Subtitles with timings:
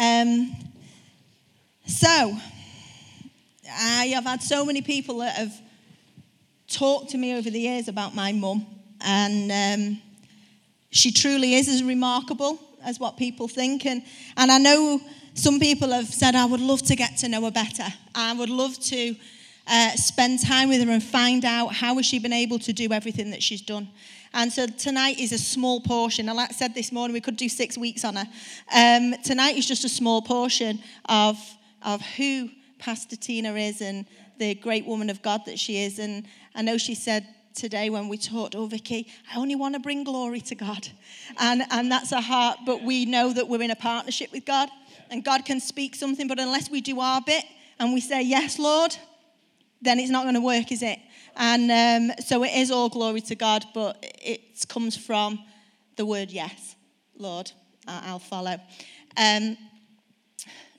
[0.00, 0.56] Um,
[1.86, 2.34] so,
[3.68, 5.52] I have had so many people that have
[6.68, 8.64] talked to me over the years about my mum,
[9.02, 10.02] and um,
[10.90, 13.84] she truly is as remarkable as what people think.
[13.84, 14.02] And,
[14.38, 15.02] and I know
[15.34, 17.86] some people have said, I would love to get to know her better.
[18.14, 19.14] I would love to
[19.66, 22.90] uh, spend time with her and find out how has she been able to do
[22.90, 23.88] everything that she's done.
[24.32, 26.28] And so tonight is a small portion.
[26.28, 28.26] And like I said this morning, we could do six weeks on her.
[28.74, 31.36] Um, tonight is just a small portion of,
[31.82, 32.48] of who
[32.78, 34.06] Pastor Tina is and
[34.38, 35.98] the great woman of God that she is.
[35.98, 39.80] And I know she said today when we talked, oh, Vicky, I only want to
[39.80, 40.88] bring glory to God.
[41.38, 44.68] And, and that's a heart, but we know that we're in a partnership with God
[45.10, 47.44] and God can speak something, but unless we do our bit
[47.80, 48.96] and we say, yes, Lord,
[49.82, 51.00] then it's not going to work, is it?
[51.42, 55.42] And um, so it is all glory to God, but it comes from
[55.96, 56.76] the word yes,
[57.16, 57.50] Lord,
[57.88, 58.60] I'll follow.
[59.16, 59.56] Um,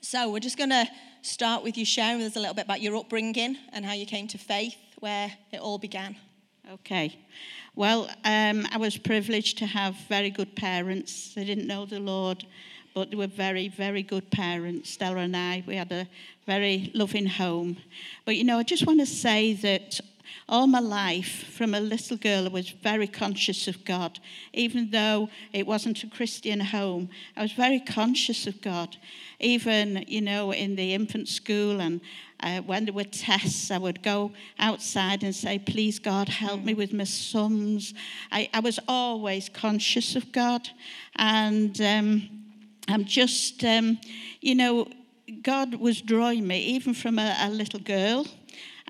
[0.00, 0.86] so we're just going to
[1.22, 4.06] start with you sharing with us a little bit about your upbringing and how you
[4.06, 6.14] came to faith, where it all began.
[6.74, 7.18] Okay.
[7.74, 11.34] Well, um, I was privileged to have very good parents.
[11.34, 12.46] They didn't know the Lord,
[12.94, 14.90] but they were very, very good parents.
[14.90, 16.06] Stella and I, we had a
[16.46, 17.78] very loving home.
[18.24, 20.00] But you know, I just want to say that
[20.48, 24.18] all my life, from a little girl, I was very conscious of God.
[24.52, 28.96] Even though it wasn't a Christian home, I was very conscious of God.
[29.40, 32.00] Even, you know, in the infant school and
[32.42, 36.74] uh, when there were tests, I would go outside and say, Please, God, help me
[36.74, 37.94] with my sums.
[38.32, 40.68] I, I was always conscious of God.
[41.16, 42.28] And um,
[42.88, 43.98] I'm just, um,
[44.40, 44.88] you know,
[45.42, 48.26] God was drawing me, even from a, a little girl.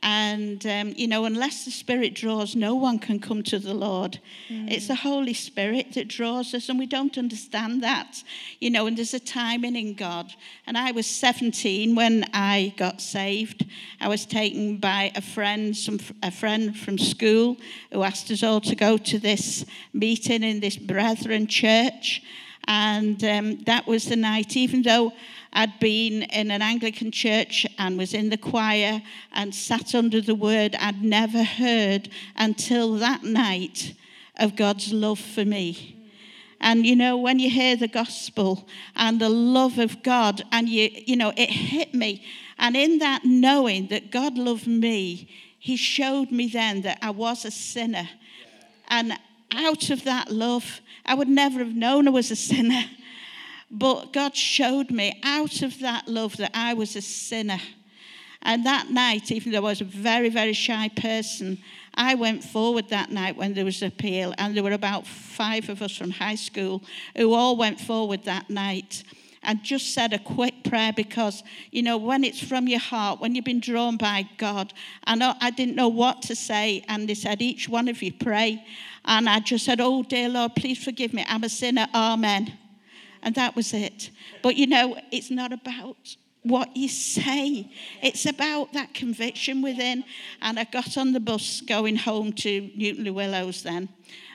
[0.03, 4.19] And, um, you know, unless the Spirit draws, no one can come to the Lord.
[4.49, 4.69] Mm.
[4.69, 8.25] It's the Holy Spirit that draws us, and we don't understand that.
[8.59, 10.35] You know, and there's a timing in God.
[10.67, 13.65] And I was 17 when I got saved.
[14.01, 17.57] I was taken by a friend, some, a friend from school,
[17.93, 22.23] who asked us all to go to this meeting in this Brethren church.
[22.67, 25.13] And um, that was the night, even though
[25.53, 29.03] I'd been in an Anglican church and was in the choir
[29.33, 33.95] and sat under the word I'd never heard until that night
[34.37, 35.99] of God's love for me.
[36.61, 40.89] And you know, when you hear the gospel and the love of God, and you,
[41.07, 42.25] you know, it hit me.
[42.57, 47.45] And in that knowing that God loved me, He showed me then that I was
[47.45, 48.09] a sinner.
[48.89, 49.13] And
[49.51, 52.85] out of that love, I would never have known I was a sinner.
[53.73, 57.59] But God showed me out of that love that I was a sinner.
[58.43, 61.59] And that night, even though I was a very, very shy person,
[61.95, 65.81] I went forward that night when there was appeal, and there were about five of
[65.81, 66.83] us from high school
[67.17, 69.05] who all went forward that night
[69.43, 73.35] and just said a quick prayer because, you know, when it's from your heart, when
[73.35, 74.73] you've been drawn by God,
[75.05, 78.13] I, know, I didn't know what to say, and they said, each one of you
[78.13, 78.65] pray.
[79.05, 81.25] And I just said, Oh, dear Lord, please forgive me.
[81.29, 81.89] I'm a sinner.
[81.93, 82.53] Amen.
[83.23, 84.11] And that was it.
[84.43, 87.71] But you know, it's not about what you say,
[88.03, 90.05] it's about that conviction within.
[90.41, 93.89] And I got on the bus going home to Newton Willows then.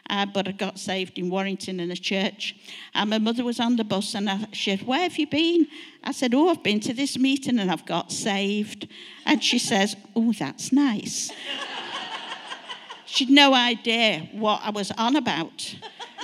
[0.10, 2.56] Uh, but I got saved in Warrington in a church.
[2.94, 5.68] And my mother was on the bus and I, she said, Where have you been?
[6.02, 8.88] I said, Oh, I've been to this meeting and I've got saved.
[9.26, 11.30] And she says, Oh, that's nice.
[13.06, 15.76] She'd no idea what I was on about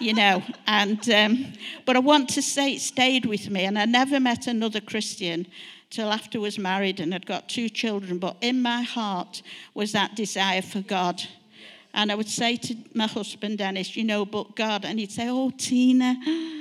[0.03, 0.44] you know.
[0.68, 1.53] And um,
[1.86, 5.47] but I want to say it stayed with me, and I never met another Christian
[5.90, 8.18] till after I was married and had got two children.
[8.18, 9.42] But in my heart
[9.74, 11.22] was that desire for God.
[11.94, 15.30] And I would say to my husband, Dennis, you know, but God, and he'd say,
[15.30, 16.16] Oh, Tina.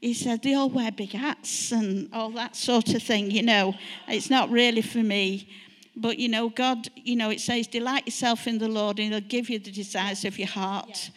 [0.00, 3.72] He said, they all wear big hats and all that sort of thing, you know.
[4.06, 5.48] It's not really for me.
[5.96, 9.22] But, you know, God, you know, it says, delight yourself in the Lord and he'll
[9.22, 11.10] give you the desires of your heart.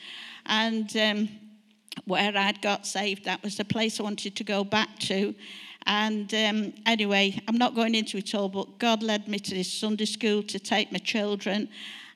[0.46, 0.68] Yeah.
[0.68, 1.30] And um,
[2.08, 3.26] where I'd got saved.
[3.26, 5.36] That was the place I wanted to go back to.
[5.86, 9.72] And um, anyway, I'm not going into it all, but God led me to this
[9.72, 11.70] Sunday school to take my children.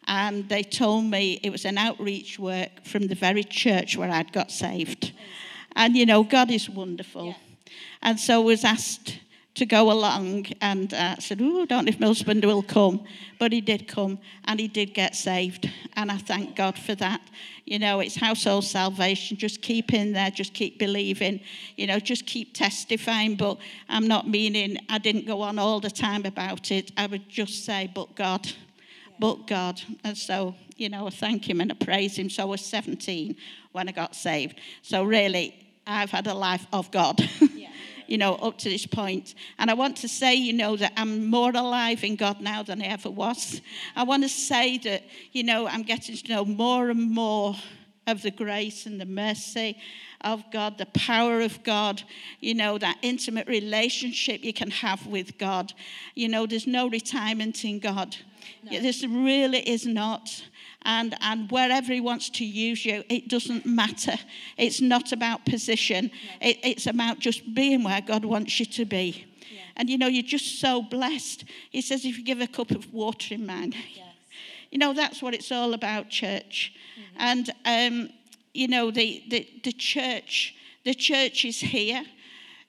[0.08, 4.34] And they told me it was an outreach work from the very church where I'd
[4.34, 5.12] got saved.
[5.76, 7.28] And you know, God is wonderful.
[7.28, 7.34] Yeah.
[8.02, 9.20] And so I was asked
[9.56, 10.48] to go along.
[10.62, 13.04] And uh, said, Oh, don't know if my husband will come.
[13.40, 15.70] But he did come and he did get saved.
[15.96, 17.22] And I thank God for that.
[17.66, 19.38] You know, it's household salvation.
[19.38, 21.42] Just keep in there, just keep believing,
[21.78, 23.36] you know, just keep testifying.
[23.36, 23.58] But
[23.88, 26.92] I'm not meaning I didn't go on all the time about it.
[26.98, 28.48] I would just say, But God.
[29.20, 29.80] But God.
[30.04, 32.30] And so, you know, I thank Him and I praise Him.
[32.30, 33.36] So I was 17
[33.72, 34.60] when I got saved.
[34.82, 35.54] So, really,
[35.86, 37.22] I've had a life of God.
[37.56, 37.68] Yeah.
[38.12, 39.36] You know, up to this point.
[39.58, 42.82] And I want to say, you know, that I'm more alive in God now than
[42.82, 43.62] I ever was.
[43.96, 47.56] I want to say that, you know, I'm getting to know more and more
[48.08, 49.78] of the grace and the mercy
[50.26, 52.04] of God, the power of God,
[52.42, 55.72] you know, that intimate relationship you can have with God.
[56.14, 58.18] You know, there's no retirement in God.
[58.70, 58.82] No.
[58.82, 60.44] This really is not.
[60.84, 64.16] And, and wherever He wants to use you, it doesn't matter.
[64.58, 66.48] It's not about position, no.
[66.48, 69.26] it, it's about just being where God wants you to be.
[69.52, 69.60] Yeah.
[69.76, 71.46] And you know, you're just so blessed.
[71.70, 74.08] He says, if you give a cup of water in mine, yes.
[74.72, 76.74] you know, that's what it's all about, church.
[77.00, 77.18] Mm-hmm.
[77.20, 78.10] And, um,
[78.54, 82.04] you know, the, the, the church, the church is here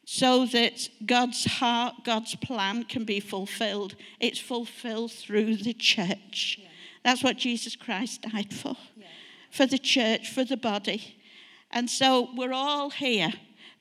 [0.05, 3.95] so that God's heart, God's plan can be fulfilled.
[4.21, 6.59] It's fulfilled through the church.
[6.61, 6.69] Yeah.
[7.05, 8.77] That's what Jesus Christ died for.
[8.97, 9.07] Yeah.
[9.51, 11.17] For the church, for the body.
[11.71, 13.33] And so we're all here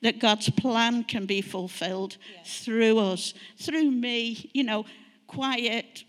[0.02, 2.40] that God's plan can be fulfilled yeah.
[2.44, 4.84] through us, through me, you know,
[5.26, 6.04] quiet,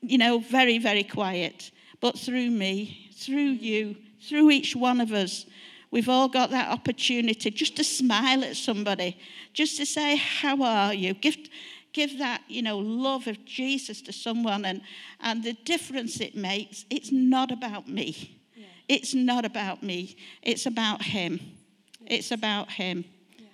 [0.00, 1.70] you know, very, very quiet,
[2.00, 3.96] but through me, through you,
[4.28, 5.46] through each one of us.
[5.90, 9.16] We've all got that opportunity just to smile at somebody,
[9.54, 11.14] just to say, How are you?
[11.14, 11.36] Give,
[11.92, 14.80] give that, you know, love of Jesus to someone and,
[15.20, 18.38] and the difference it makes, it's not about me.
[18.54, 18.66] Yeah.
[18.88, 20.16] It's not about me.
[20.42, 21.40] It's about him.
[22.06, 23.04] It's about him.
[23.38, 23.46] Yeah.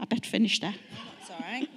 [0.00, 0.74] I better finish there.
[1.18, 1.68] That's all right.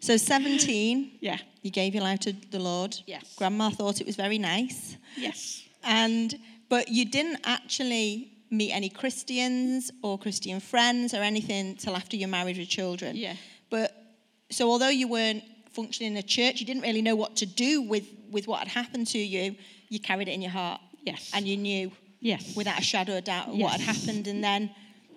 [0.00, 1.18] So 17.
[1.20, 1.38] Yeah.
[1.62, 2.96] You gave your life to the Lord.
[3.06, 3.34] Yes.
[3.36, 4.96] Grandma thought it was very nice.
[5.16, 5.62] Yes.
[5.82, 6.38] And
[6.68, 12.28] but you didn't actually meet any Christians or Christian friends or anything till after you're
[12.28, 13.16] married with children.
[13.16, 13.34] Yeah.
[14.50, 15.42] So although you weren't
[15.72, 18.68] functioning in a church, you didn't really know what to do with, with what had
[18.68, 19.56] happened to you,
[19.88, 20.80] you carried it in your heart.
[21.02, 21.30] Yes.
[21.34, 22.54] And you knew yes.
[22.56, 23.62] without a shadow of doubt yes.
[23.62, 24.26] what had happened.
[24.28, 24.70] And then,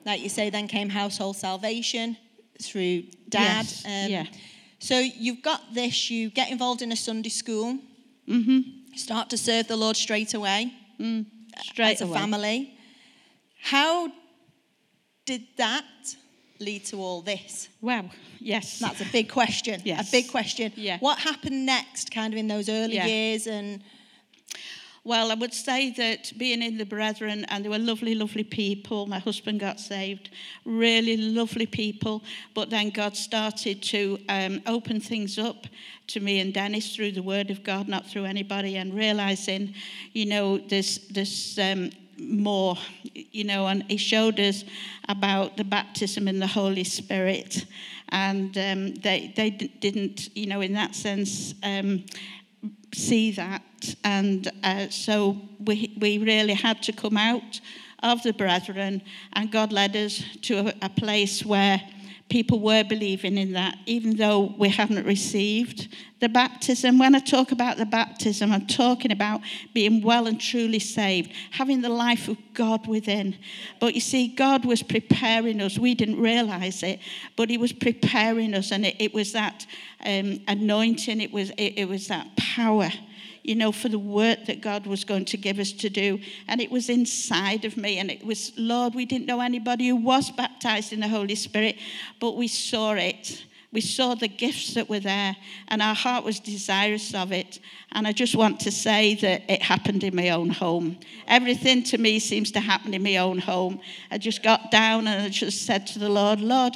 [0.06, 2.18] like you say, then came household salvation
[2.62, 3.66] through dad.
[3.66, 3.86] Yes.
[3.86, 4.26] Um, yeah.
[4.80, 7.80] So you've got this, you get involved in a Sunday school,
[8.28, 8.96] mm-hmm.
[8.96, 10.74] start to serve the Lord straight away.
[11.00, 11.26] Mm,
[11.62, 12.20] straight as a away.
[12.20, 12.74] family.
[13.62, 14.12] How
[15.26, 15.86] did that
[16.60, 17.70] lead to all this?
[17.82, 18.10] Well,
[18.40, 18.80] yes.
[18.80, 19.82] That's a big question.
[19.84, 20.10] Yes.
[20.10, 20.72] A big question.
[20.76, 20.98] Yeah.
[21.00, 23.06] What happened next, kind of in those early yeah.
[23.06, 23.82] years and
[25.08, 29.08] well, I would say that being in the Brethren, and they were lovely, lovely people.
[29.08, 30.32] My husband got saved,
[30.66, 32.26] really lovely people.
[32.54, 35.66] But then God started to um, open things up
[36.08, 39.76] to me and Dennis through the Word of God, not through anybody, and realizing,
[40.12, 41.58] you know, this this.
[41.58, 42.78] Um, more,
[43.14, 44.64] you know, and he showed us
[45.08, 47.66] about the baptism in the Holy Spirit.
[48.10, 52.06] And um, they, they didn't, you know, in that sense, um,
[52.94, 53.62] see that.
[54.04, 57.60] And uh, so we, we really had to come out
[58.04, 59.02] of the brethren,
[59.34, 61.82] and God led us to a, a place where
[62.30, 65.88] people were believing in that, even though we haven't received
[66.20, 67.00] the baptism.
[67.00, 69.42] When I talk about the baptism, I'm talking about
[69.74, 73.38] being well and truly saved, having the life of God within.
[73.80, 75.78] But you see, God was preparing us.
[75.78, 77.00] We didn't realize it,
[77.36, 79.66] but He was preparing us, and it, it was that
[80.06, 82.90] um, anointing, it was, it, it was that power
[83.48, 86.20] you know, for the work that God was going to give us to do.
[86.50, 87.98] And it was inside of me.
[87.98, 91.78] And it was, Lord, we didn't know anybody who was baptized in the Holy Spirit,
[92.20, 93.46] but we saw it.
[93.72, 95.36] We saw the gifts that were there,
[95.68, 97.60] and our heart was desirous of it.
[97.92, 100.98] And I just want to say that it happened in my own home.
[101.28, 103.82] Everything to me seems to happen in my own home.
[104.10, 106.76] I just got down and I just said to the Lord, Lord,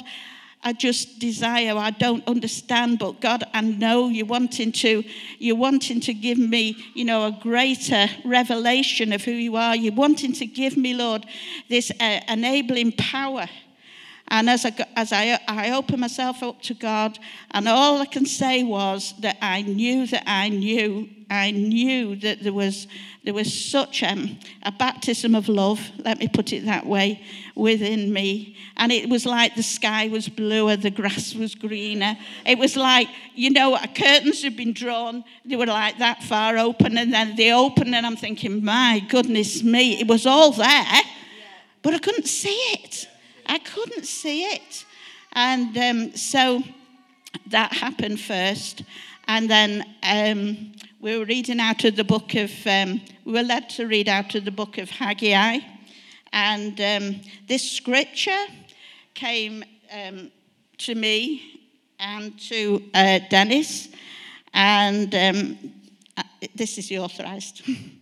[0.64, 5.02] I just desire, I don't understand, but God, I know you're wanting to,
[5.38, 9.74] you're wanting to give me, you know, a greater revelation of who you are.
[9.74, 11.26] You're wanting to give me, Lord,
[11.68, 13.48] this uh, enabling power.
[14.32, 17.18] And as, I, as I, I opened myself up to God,
[17.50, 22.42] and all I can say was that I knew that I knew, I knew that
[22.42, 22.86] there was,
[23.24, 27.20] there was such um, a baptism of love, let me put it that way,
[27.54, 28.56] within me.
[28.78, 32.16] And it was like the sky was bluer, the grass was greener.
[32.46, 36.96] It was like, you know, curtains had been drawn, they were like that far open,
[36.96, 41.02] and then they opened, and I'm thinking, my goodness me, it was all there,
[41.82, 43.08] but I couldn't see it.
[43.46, 44.84] I couldn't see it.
[45.32, 46.62] And um, so
[47.48, 48.82] that happened first.
[49.28, 53.68] And then um, we were reading out of the book of, um, we were led
[53.70, 55.58] to read out of the book of Haggai.
[56.32, 58.44] And um, this scripture
[59.14, 60.30] came um,
[60.78, 61.62] to me
[61.98, 63.88] and to uh, Dennis.
[64.52, 65.58] And um,
[66.16, 66.22] uh,
[66.54, 67.62] this is the authorized.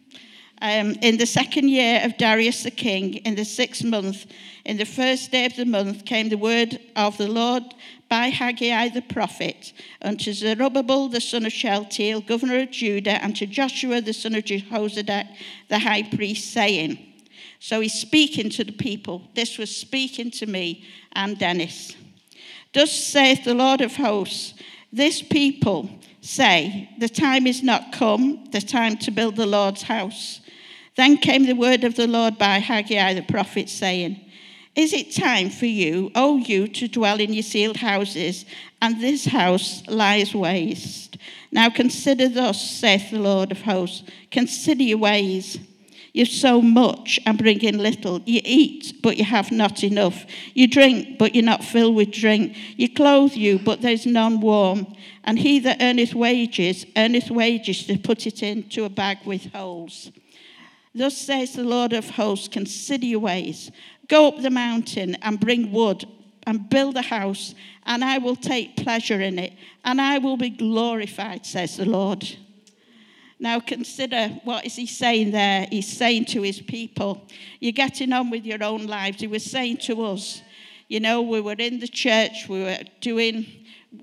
[0.62, 4.26] um, in the second year of Darius the king, in the sixth month,
[4.64, 7.62] in the first day of the month, came the word of the Lord
[8.10, 13.46] by Haggai the prophet unto Zerubbabel the son of Shealtiel, governor of Judah, and to
[13.46, 15.28] Joshua the son of Jehozadak,
[15.68, 16.98] the high priest, saying,
[17.60, 19.22] So he's speaking to the people.
[19.34, 21.96] This was speaking to me and Dennis.
[22.74, 24.54] Thus saith the Lord of hosts,
[24.92, 25.88] This people
[26.20, 30.39] say, The time is not come, the time to build the Lord's house.
[31.00, 34.20] Then came the word of the Lord by Haggai the prophet, saying,
[34.76, 38.44] Is it time for you, O you, to dwell in your sealed houses,
[38.82, 41.16] and this house lies waste?
[41.50, 45.58] Now consider thus, saith the Lord of hosts, consider your ways.
[46.12, 48.20] You sow much and bring in little.
[48.26, 50.26] You eat, but you have not enough.
[50.52, 52.54] You drink, but you're not filled with drink.
[52.76, 54.86] You clothe you, but there's none warm.
[55.24, 60.10] And he that earneth wages, earneth wages to put it into a bag with holes.
[60.94, 63.70] Thus says the Lord of hosts Consider your ways.
[64.08, 66.04] Go up the mountain and bring wood
[66.46, 67.54] and build a house,
[67.86, 69.52] and I will take pleasure in it,
[69.84, 72.28] and I will be glorified, says the Lord.
[73.38, 75.66] Now consider what is he saying there?
[75.70, 77.26] He's saying to his people,
[77.58, 79.20] You're getting on with your own lives.
[79.20, 80.42] He was saying to us,
[80.88, 83.46] you know, we were in the church, we were doing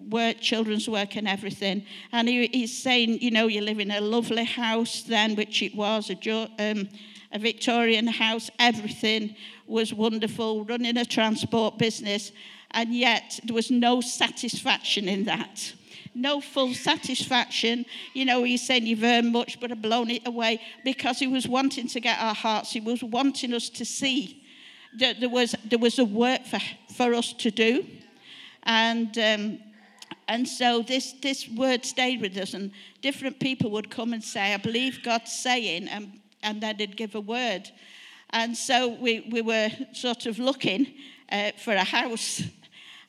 [0.10, 1.84] work, children's work and everything.
[2.12, 5.76] And he, he's saying, you know, you live in a lovely house then, which it
[5.76, 6.90] was, a, um,
[7.32, 12.32] a Victorian house, everything was wonderful, running a transport business,
[12.72, 15.74] and yet there was no satisfaction in that.
[16.14, 17.86] No full satisfaction.
[18.14, 21.48] You know, he's saying you've earned much, but have blown it away because he was
[21.48, 22.72] wanting to get our hearts.
[22.72, 24.44] He was wanting us to see
[24.98, 26.60] that there was, there was a work for,
[26.96, 27.86] for us to do.
[28.64, 29.60] And, um,
[30.28, 32.72] and so this, this word stayed with us, and
[33.02, 37.16] different people would come and say, I believe God's saying, and, and then they'd give
[37.16, 37.70] a word.
[38.32, 40.94] And so we, we were sort of looking
[41.32, 42.42] uh, for a house.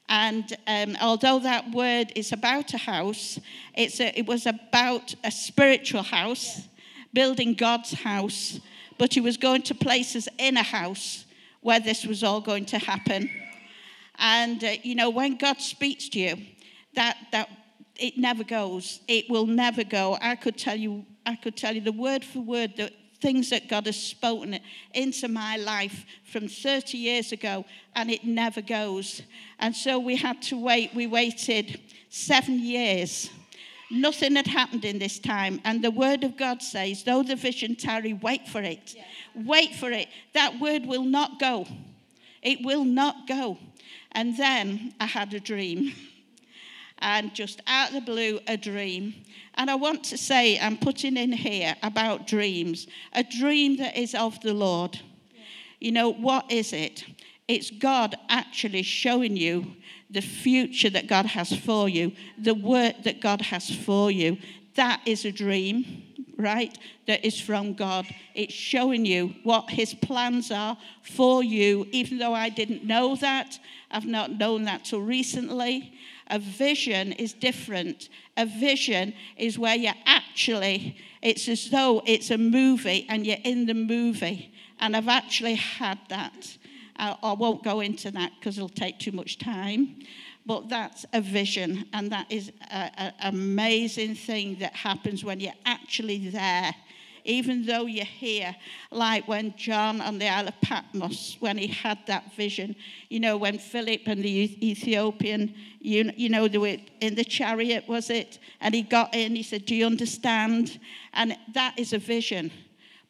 [0.09, 3.39] And um, although that word is about a house,
[3.75, 6.69] it's a, it was about a spiritual house,
[7.13, 8.61] building God's house.
[8.97, 11.25] But he was going to place us in a house
[11.61, 13.29] where this was all going to happen.
[14.19, 16.37] And, uh, you know, when God speaks to you,
[16.99, 17.49] that, that
[17.97, 19.01] it never goes.
[19.07, 20.19] It will never go.
[20.21, 23.69] I could tell you, I could tell you the word for word, the things that
[23.69, 24.59] God has spoken
[24.95, 27.65] into my life from 30 years ago,
[27.95, 29.23] and it never goes.
[29.61, 30.93] And so we had to wait.
[30.93, 33.31] We waited seven years.
[33.91, 35.61] Nothing had happened in this time.
[35.65, 38.95] And the word of God says, though the vision tarry, wait for it.
[38.97, 39.05] Yeah.
[39.35, 40.09] Wait for it.
[40.35, 41.67] That word will not go.
[42.43, 43.59] It will not go.
[44.13, 45.93] And then I had a dream.
[47.01, 49.15] And just out of the blue, a dream.
[49.55, 54.15] And I want to say, I'm putting in here about dreams a dream that is
[54.15, 55.01] of the Lord.
[55.81, 57.05] You know, what is it?
[57.47, 59.77] It's God actually showing you
[60.11, 64.39] the future that God has for you, the work that God has for you.
[64.75, 66.05] That is a dream
[66.39, 68.07] right, that is from God.
[68.35, 73.59] It's showing you what His plans are for you, even though I didn't know that.
[73.91, 75.93] I've not known that till recently.
[76.29, 78.09] A vision is different.
[78.37, 83.67] A vision is where you're actually, it's as though it's a movie and you're in
[83.67, 84.53] the movie.
[84.81, 86.57] And I've actually had that.
[86.97, 89.97] I, I won't go into that because it'll take too much time
[90.49, 96.31] but that's a vision, and that is an amazing thing that happens when you're actually
[96.31, 96.75] there.
[97.29, 98.57] Even though you're here,
[98.91, 102.75] like when John on the Isle of Patmos, when he had that vision,
[103.11, 107.87] you know, when Philip and the Ethiopian, you, you know, they were in the chariot,
[107.87, 108.39] was it?
[108.63, 110.81] And he got in, he said, Do you understand?
[111.13, 112.51] And that is a vision,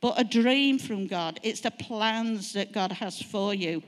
[0.01, 1.39] but a dream from God.
[1.45, 3.85] It's the plans that God has for you.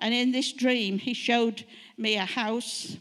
[0.00, 1.64] And in this dream, he showed
[1.96, 2.96] me a house.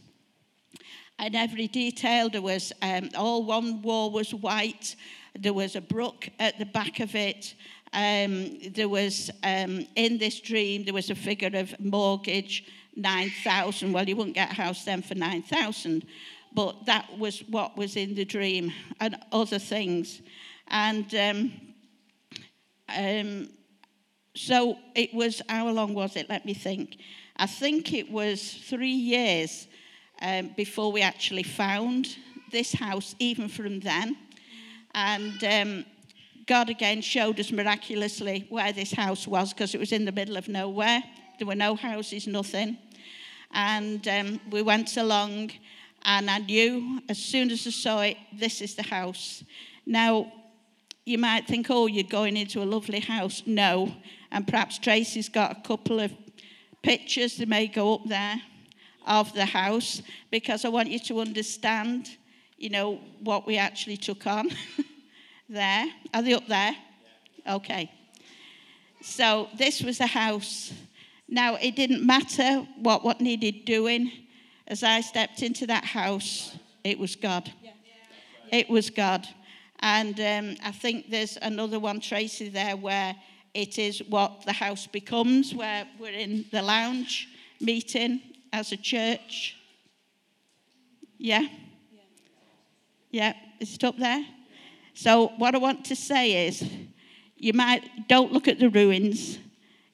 [1.18, 4.96] And every detail, there was um, all one wall was white.
[5.38, 7.56] There was a brook at the back of it.
[7.94, 13.94] Um, there was um, in this dream there was a figure of mortgage nine thousand.
[13.94, 16.06] Well, you wouldn't get a house then for nine thousand,
[16.54, 20.22] but that was what was in the dream and other things.
[20.68, 21.52] And um,
[22.96, 23.50] um,
[24.36, 26.30] so it was, how long was it?
[26.30, 26.98] Let me think.
[27.38, 29.68] I think it was three years
[30.22, 32.16] um, before we actually found
[32.52, 34.16] this house, even from then.
[34.94, 35.86] And um,
[36.46, 40.38] God again showed us miraculously where this house was because it was in the middle
[40.38, 41.04] of nowhere.
[41.38, 42.78] There were no houses, nothing.
[43.52, 45.52] And um, we went along,
[46.04, 49.44] and I knew as soon as I saw it, this is the house.
[49.86, 50.32] Now,
[51.06, 53.42] you might think, oh, you're going into a lovely house.
[53.46, 53.96] No.
[54.32, 56.14] And perhaps Tracy's got a couple of
[56.84, 58.42] pictures that may go up there
[59.08, 62.18] of the house because I want you to understand,
[62.60, 64.52] you know, what we actually took on
[65.50, 65.86] there.
[66.14, 66.76] Are they up there?
[67.48, 67.90] Okay.
[69.02, 70.74] So this was a house.
[71.28, 74.12] Now, it didn't matter what, what needed doing.
[74.68, 77.52] As I stepped into that house, it was God.
[78.52, 79.28] It was God.
[79.80, 83.16] And um, I think there's another one, Tracy, there where
[83.54, 87.30] it is what the house becomes, where we're in the lounge
[87.62, 89.56] meeting as a church.
[91.18, 91.48] Yeah?
[93.12, 94.24] Yeah, is it up there?
[94.94, 96.64] So, what I want to say is,
[97.38, 99.40] you might don't look at the ruins.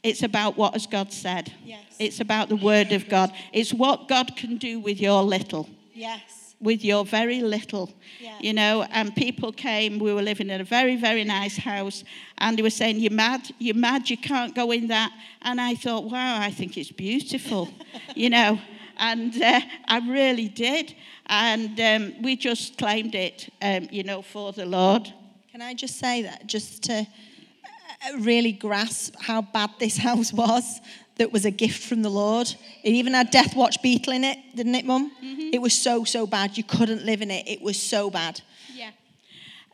[0.04, 1.52] It's about what has God said.
[1.64, 1.84] Yes.
[2.00, 3.32] It's about the word of God.
[3.54, 6.56] It's what God can do with your little Yes.
[6.60, 8.38] with your very little, Yeah.
[8.40, 8.84] you know.
[8.92, 12.04] And people came, we were living in a very, very nice house,
[12.38, 15.12] and they were saying, You're mad, you're mad, you can't go in that.
[15.42, 17.70] And I thought, Wow, I think it's beautiful,
[18.16, 18.60] you know.
[18.98, 20.96] And uh, I really did.
[21.28, 25.12] And um, we just claimed it, um, you know, for the Lord.
[25.52, 30.82] Can I just say that, just to uh, really grasp how bad this house was,
[31.18, 32.54] that was a gift from the Lord.
[32.84, 35.12] It even had Death Watch Beetle in it, didn't it, Mum?
[35.54, 36.58] It was so, so bad.
[36.58, 37.48] You couldn't live in it.
[37.48, 38.42] It was so bad.
[38.74, 38.92] Yeah.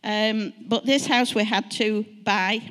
[0.03, 2.61] Um, but this house we had to buy.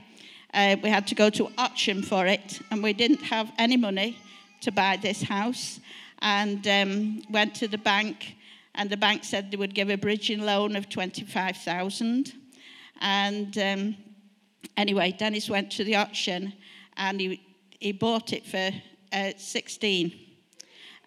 [0.52, 4.18] Uh, we had to go to auction for it, and we didn't have any money
[4.62, 5.80] to buy this house.
[6.22, 8.36] And um, went to the bank,
[8.74, 12.32] and the bank said they would give a bridging loan of twenty-five thousand.
[13.00, 13.96] And um,
[14.76, 16.52] anyway, Dennis went to the auction,
[16.96, 17.42] and he
[17.78, 18.70] he bought it for
[19.12, 20.12] uh, sixteen.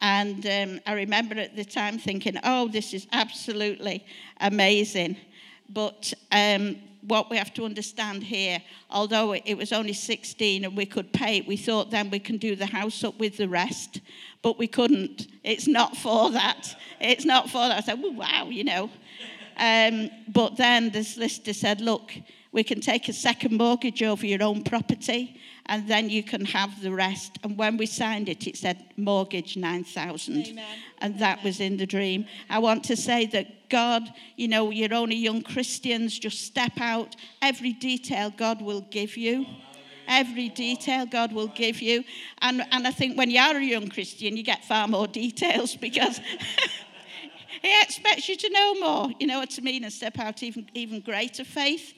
[0.01, 4.05] And um, I remember at the time thinking, oh, this is absolutely
[4.41, 5.15] amazing.
[5.69, 6.75] But um,
[7.07, 11.37] what we have to understand here, although it was only 16 and we could pay
[11.37, 14.01] it, we thought then we can do the house up with the rest.
[14.43, 15.27] But we couldn't.
[15.43, 16.75] It's not for that.
[16.99, 17.77] It's not for that.
[17.77, 18.89] I said, well, wow, you know.
[19.57, 22.13] Um, but then the solicitor said, look,
[22.51, 26.81] we can take a second mortgage over your own property and then you can have
[26.81, 27.39] the rest.
[27.43, 30.47] And when we signed it, it said mortgage 9,000.
[30.47, 30.65] Amen.
[30.99, 32.25] And that was in the dream.
[32.49, 34.03] I want to say that God,
[34.35, 37.15] you know, you're only young Christians, just step out.
[37.41, 39.45] Every detail God will give you.
[40.13, 42.03] Every detail God will give you.
[42.41, 45.75] And, and I think when you are a young Christian, you get far more details
[45.75, 46.19] because
[47.63, 50.69] He expects you to know more, you know what I mean, and step out even,
[50.73, 51.93] even greater faith.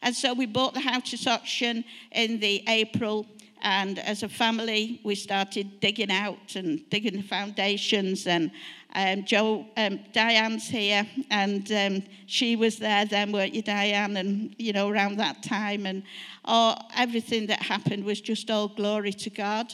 [0.00, 3.26] And so we bought the house at auction in the April,
[3.60, 8.26] and as a family, we started digging out and digging the foundations.
[8.26, 8.50] And
[8.94, 14.16] um, Joe, um, Diane's here, and um, she was there then, weren't you, Diane?
[14.16, 16.02] And you know, around that time, and
[16.44, 19.72] oh, everything that happened was just all glory to God.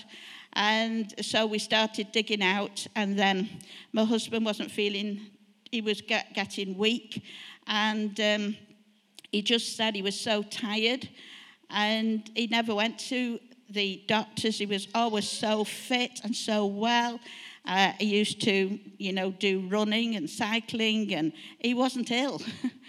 [0.53, 3.49] And so we started digging out, and then
[3.93, 5.21] my husband wasn't feeling,
[5.71, 7.23] he was get, getting weak,
[7.67, 8.57] and um,
[9.33, 11.09] he just said he was so tired,
[11.71, 13.39] and he never went to
[13.71, 14.59] the doctors.
[14.59, 17.19] He was always so fit and so well.
[17.67, 22.41] Uh, he used to, you know, do running and cycling, and he wasn't ill.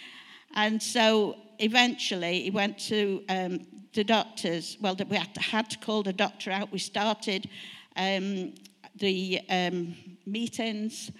[0.55, 3.59] and so eventually he went to um,
[3.93, 4.77] the doctors.
[4.79, 6.71] Well, we had to, had to call the doctor out.
[6.71, 7.49] We started
[7.95, 8.53] um,
[8.95, 11.11] the um, meetings,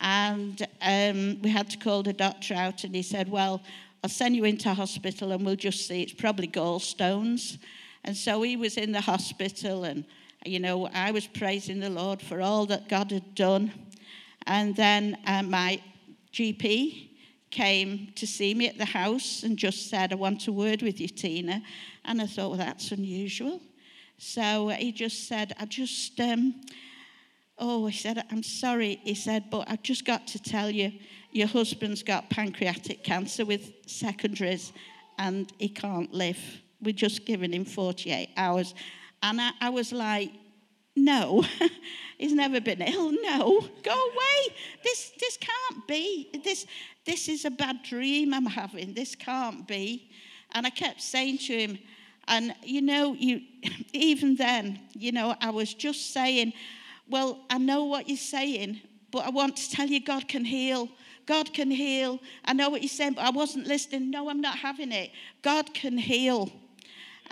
[0.00, 3.62] and um, we had to call the doctor out, and he said, Well,
[4.04, 6.02] I'll send you into hospital and we'll just see.
[6.02, 7.58] It's probably gallstones.
[8.02, 10.04] And so he was in the hospital, and,
[10.44, 13.72] you know, I was praising the Lord for all that God had done.
[14.46, 15.80] And then uh, my
[16.32, 17.10] GP
[17.50, 21.00] came to see me at the house and just said, I want a word with
[21.00, 21.62] you, Tina.
[22.04, 23.60] And I thought, well, that's unusual.
[24.18, 26.54] So he just said, I just, um,
[27.58, 29.00] oh, he said, I'm sorry.
[29.04, 30.92] He said, but I've just got to tell you,
[31.30, 34.72] your husband's got pancreatic cancer with secondaries
[35.18, 36.38] and he can't live.
[36.80, 38.74] We're just giving him 48 hours.
[39.22, 40.32] And I, I was like,
[40.94, 41.44] no,
[42.18, 43.12] he's never been ill.
[43.12, 44.54] No, go away.
[44.84, 46.28] This, this can't be.
[46.44, 46.66] This,
[47.06, 48.94] this is a bad dream I'm having.
[48.94, 50.10] This can't be.
[50.52, 51.78] And I kept saying to him,
[52.28, 53.40] and you know, you
[53.92, 56.52] even then, you know, I was just saying,
[57.08, 58.80] well, I know what you're saying,
[59.10, 60.88] but I want to tell you God can heal.
[61.26, 62.20] God can heal.
[62.44, 64.10] I know what you're saying, but I wasn't listening.
[64.10, 65.10] No, I'm not having it.
[65.42, 66.50] God can heal.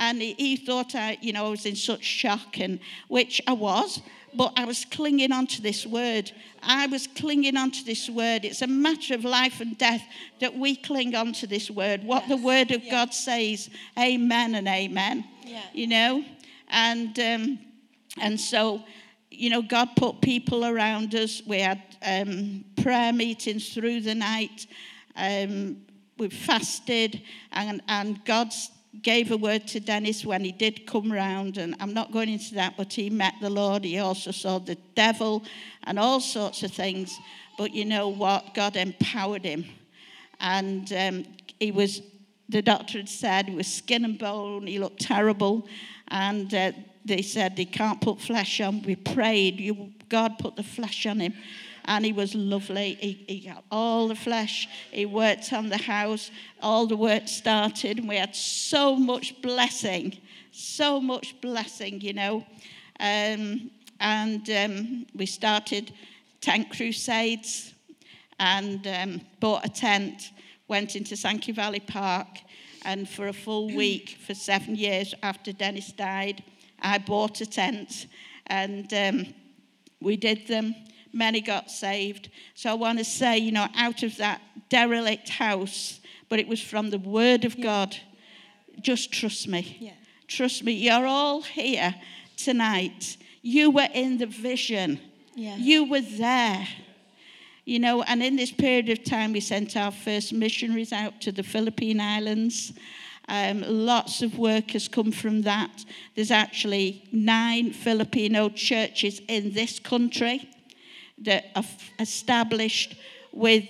[0.00, 3.52] And he, he thought I, you know, I was in such shock, and which I
[3.52, 4.00] was.
[4.32, 6.30] But I was clinging onto this word.
[6.62, 8.44] I was clinging onto this word.
[8.44, 10.02] It's a matter of life and death
[10.40, 12.04] that we cling onto this word.
[12.04, 15.24] What the word of God says, amen and amen.
[15.44, 15.62] Yeah.
[15.74, 16.24] You know?
[16.68, 17.58] And um,
[18.20, 18.82] and so,
[19.30, 21.42] you know, God put people around us.
[21.46, 24.66] We had um, prayer meetings through the night.
[25.16, 25.78] Um,
[26.18, 28.52] we fasted, and, and God
[29.02, 31.58] gave a word to Dennis when he did come round.
[31.58, 33.84] And I'm not going into that, but he met the Lord.
[33.84, 35.44] He also saw the devil
[35.84, 37.18] and all sorts of things.
[37.56, 38.54] But you know what?
[38.54, 39.64] God empowered him.
[40.40, 41.24] And um,
[41.58, 42.02] he was,
[42.48, 44.66] the doctor had said he was skin and bone.
[44.66, 45.68] He looked terrible.
[46.08, 46.72] And uh,
[47.04, 48.82] they said they can't put flesh on.
[48.82, 49.60] We prayed.
[49.60, 51.34] You, God put the flesh on him
[51.84, 52.94] and he was lovely.
[53.00, 54.68] He, he got all the flesh.
[54.90, 56.30] He worked on the house.
[56.62, 60.18] All the work started, and we had so much blessing,
[60.52, 62.44] so much blessing, you know.
[62.98, 65.92] Um, and um, we started
[66.40, 67.74] tent crusades
[68.38, 70.30] and um, bought a tent,
[70.68, 72.28] went into Sankey Valley Park,
[72.84, 76.42] and for a full week, for seven years after Dennis died,
[76.82, 78.06] I bought a tent
[78.46, 79.34] and um,
[80.00, 80.74] we did them
[81.12, 82.30] many got saved.
[82.54, 86.60] So I want to say, you know, out of that derelict house, but it was
[86.60, 87.64] from the Word of yeah.
[87.64, 87.96] God.
[88.80, 89.76] Just trust me.
[89.80, 89.92] Yeah.
[90.26, 90.72] Trust me.
[90.72, 91.94] You're all here
[92.36, 93.16] tonight.
[93.42, 95.00] You were in the vision.
[95.34, 95.56] Yeah.
[95.56, 96.66] You were there.
[97.64, 101.32] You know, and in this period of time, we sent our first missionaries out to
[101.32, 102.72] the Philippine Islands.
[103.28, 105.84] Um, lots of work has come from that.
[106.16, 110.48] There's actually nine Filipino churches in this country
[111.98, 112.96] established
[113.32, 113.64] with,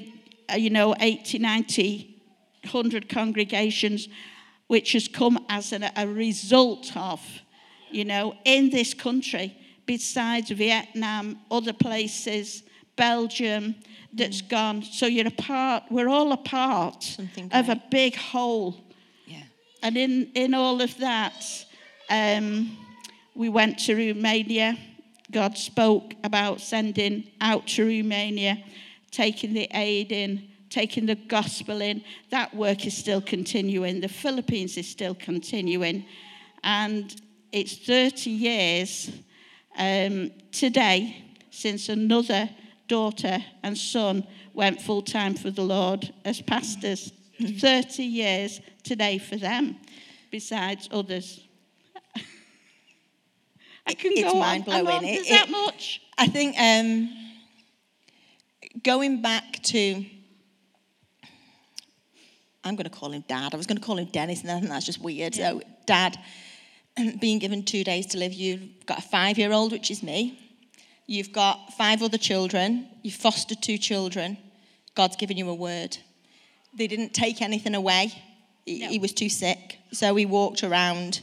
[0.50, 2.22] uh, you know, 80, 90,
[2.62, 4.08] 100 congregations,
[4.66, 7.20] which has come as an, a result of,
[7.90, 12.62] you know, in this country, besides Vietnam, other places,
[12.96, 13.74] Belgium,
[14.12, 14.48] that's mm.
[14.48, 14.82] gone.
[14.82, 17.18] So you're a part, we're all a part
[17.52, 18.76] of a big whole.
[19.26, 19.42] Yeah.
[19.82, 21.44] And in, in all of that,
[22.08, 22.76] um,
[23.34, 24.76] we went to Romania
[25.30, 28.62] God spoke about sending out to Romania,
[29.10, 32.02] taking the aid in, taking the gospel in.
[32.30, 34.00] That work is still continuing.
[34.00, 36.04] The Philippines is still continuing.
[36.64, 37.14] And
[37.52, 39.10] it's 30 years
[39.78, 42.50] um, today since another
[42.88, 47.12] daughter and son went full time for the Lord as pastors.
[47.40, 49.76] 30 years today for them,
[50.30, 51.46] besides others.
[53.90, 55.04] I can it's go mind blowing.
[55.04, 56.00] Is it, that much?
[56.16, 57.10] I think um,
[58.84, 60.04] going back to,
[62.62, 63.52] I'm going to call him Dad.
[63.52, 65.36] I was going to call him Dennis, and I think that's just weird.
[65.36, 65.50] Yeah.
[65.50, 66.18] So, Dad,
[67.20, 70.38] being given two days to live, you've got a five-year-old, which is me.
[71.06, 72.86] You've got five other children.
[73.02, 74.38] You've fostered two children.
[74.94, 75.98] God's given you a word.
[76.72, 78.12] They didn't take anything away.
[78.68, 78.88] No.
[78.88, 81.22] He was too sick, so he walked around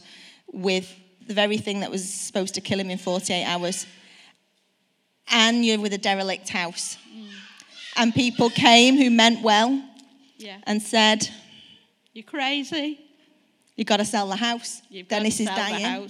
[0.52, 0.94] with
[1.28, 3.86] the very thing that was supposed to kill him in 48 hours.
[5.30, 6.98] And you're with a derelict house.
[7.16, 7.28] Mm.
[7.98, 9.84] And people came who meant well
[10.38, 10.58] yeah.
[10.64, 11.30] and said,
[12.14, 13.00] You're crazy.
[13.76, 14.82] You've got to sell the house.
[14.90, 16.10] You've Dennis is dying.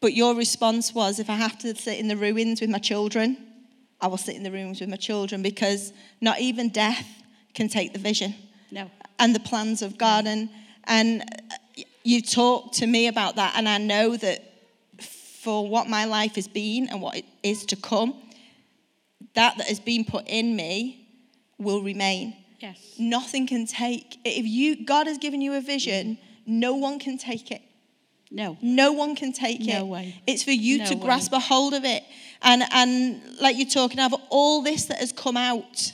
[0.00, 3.36] But your response was, if I have to sit in the ruins with my children,
[4.00, 7.06] I will sit in the ruins with my children because not even death
[7.54, 8.34] can take the vision.
[8.72, 8.90] No.
[9.20, 10.24] And the plans of God.
[10.24, 10.32] No.
[10.32, 10.48] And,
[10.84, 11.24] and
[12.04, 14.52] you talk to me about that, and I know that
[15.42, 18.14] for what my life has been and what it is to come,
[19.34, 21.08] that that has been put in me
[21.58, 22.36] will remain.
[22.60, 22.94] Yes.
[22.98, 27.50] Nothing can take if you God has given you a vision, no one can take
[27.50, 27.62] it.
[28.30, 28.56] No.
[28.62, 29.78] No one can take no it.
[29.80, 30.22] No way.
[30.26, 31.00] It's for you no to way.
[31.00, 32.04] grasp a hold of it.
[32.40, 35.92] And and like you're talking of all this that has come out.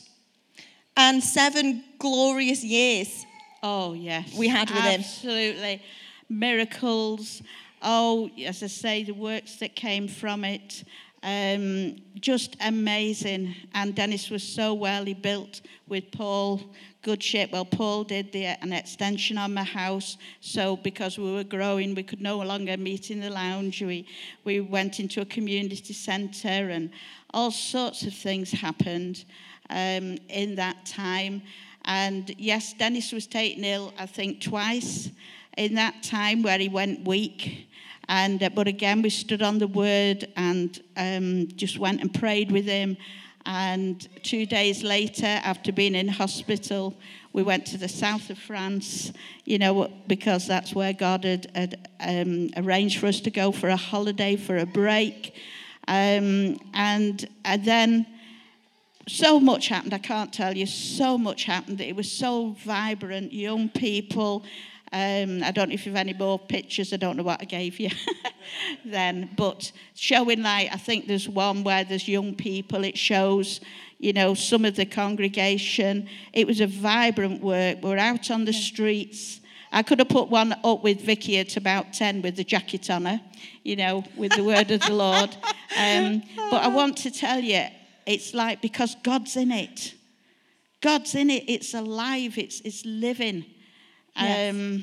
[0.97, 3.25] And seven glorious years
[3.63, 4.35] Oh, yes.
[4.37, 4.91] We had with Absolutely.
[4.91, 5.01] him.
[5.01, 5.83] Absolutely.
[6.29, 7.43] Miracles.
[7.83, 10.85] Oh, as I say, the works that came from it.
[11.23, 13.55] Um, just amazing.
[13.75, 15.05] And Dennis was so well.
[15.05, 16.61] He built with Paul
[17.03, 17.51] Goodship.
[17.53, 20.17] Well, Paul did the, an extension on my house.
[20.41, 23.83] So because we were growing, we could no longer meet in the lounge.
[23.83, 24.07] We,
[24.45, 26.91] we went into a community centre and
[27.35, 29.25] all sorts of things happened
[29.71, 31.43] um, in that time.
[31.85, 35.11] And yes, Dennis was taken ill, I think, twice
[35.57, 37.69] in that time where he went weak.
[38.09, 42.51] And, uh, but again, we stood on the word and um, just went and prayed
[42.51, 42.97] with him.
[43.45, 46.95] And two days later, after being in hospital,
[47.33, 49.13] we went to the south of France,
[49.45, 53.69] you know, because that's where God had, had um, arranged for us to go for
[53.69, 55.35] a holiday, for a break.
[55.87, 58.07] Um, and, and then
[59.09, 59.95] so much happened.
[59.95, 60.67] I can't tell you.
[60.67, 61.81] So much happened.
[61.81, 63.33] It was so vibrant.
[63.33, 64.45] Young people.
[64.93, 66.93] Um, I don't know if you've any more pictures.
[66.93, 67.91] I don't know what I gave you
[68.85, 69.31] then.
[69.37, 72.85] But showing like, I think there's one where there's young people.
[72.85, 73.61] It shows,
[73.99, 76.09] you know, some of the congregation.
[76.33, 77.79] It was a vibrant work.
[77.83, 79.41] We're out on the streets.
[79.71, 83.05] I could have put one up with Vicky at about 10 with the jacket on
[83.05, 83.21] her,
[83.65, 85.37] you know, with the word of the Lord.
[85.79, 87.63] Um, but I want to tell you,
[88.09, 89.95] it's like because God's in it.
[90.81, 91.45] God's in it.
[91.47, 92.39] It's alive.
[92.39, 93.45] It's, it's living.
[94.17, 94.55] Yes.
[94.55, 94.83] Um,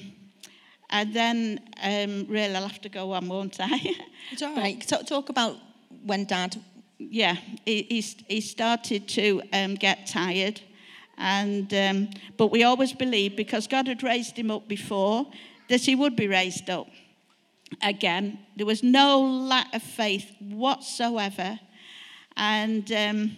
[0.91, 3.95] and then, um, really, I'll have to go on, won't I?
[4.31, 4.79] It's all right.
[4.87, 5.55] Talk, talk about
[6.03, 6.59] when Dad.
[6.97, 10.61] yeah, he, he, he started to um, get tired.
[11.17, 15.27] And, um, but we always believed, because God had raised him up before,
[15.69, 16.87] that he would be raised up
[17.81, 18.39] again.
[18.55, 21.59] There was no lack of faith whatsoever.
[22.37, 23.35] And um,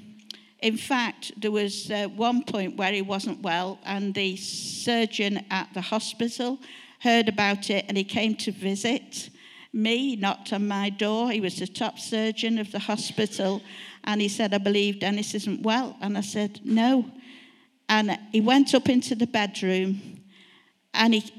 [0.60, 5.74] in fact, there was uh, one point where he wasn't well, and the surgeon at
[5.74, 6.60] the hospital
[7.00, 9.30] heard about it and he came to visit
[9.72, 11.30] me, knocked on my door.
[11.32, 13.62] He was the top surgeon of the hospital,
[14.04, 15.96] and he said, I believe Dennis isn't well.
[16.02, 17.06] And I said, No.
[17.90, 20.22] And he went up into the bedroom,
[20.94, 21.32] and he,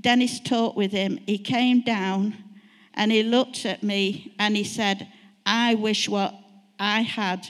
[0.00, 1.18] Dennis talked with him.
[1.26, 2.34] He came down
[2.94, 5.08] and he looked at me and he said,
[5.46, 6.34] I wish what
[6.82, 7.48] I had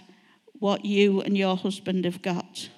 [0.58, 2.68] what you and your husband have got.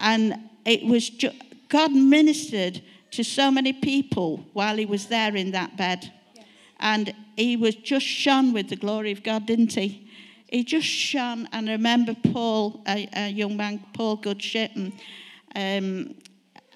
[0.00, 1.30] And it was ju-
[1.68, 6.12] God ministered to so many people while he was there in that bed.
[6.80, 10.10] And he was just shone with the glory of God, didn't he?
[10.48, 11.48] He just shone.
[11.52, 14.92] And I remember Paul, a, a young man, Paul Goodship, and
[15.54, 16.14] um,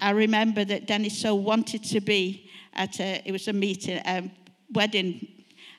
[0.01, 4.31] I remember that Dennis so wanted to be at a, it was a meeting, a
[4.73, 5.34] wedding,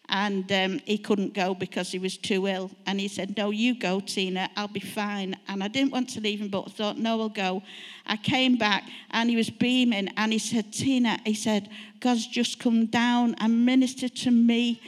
[0.10, 2.72] and um, he couldn't go because he was too ill.
[2.86, 5.36] And he said, No, you go, Tina, I'll be fine.
[5.48, 7.64] And I didn't want to leave him, but I thought, No, I'll go.
[8.06, 12.60] I came back and he was beaming, and he said, Tina, he said, God's just
[12.60, 14.82] come down and ministered to me.